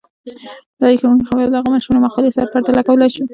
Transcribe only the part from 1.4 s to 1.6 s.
له